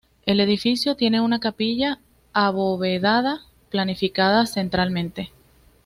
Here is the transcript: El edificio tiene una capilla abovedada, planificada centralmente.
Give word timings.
El 0.25 0.39
edificio 0.39 0.95
tiene 0.95 1.21
una 1.21 1.39
capilla 1.39 1.99
abovedada, 2.33 3.41
planificada 3.69 4.47
centralmente. 4.47 5.31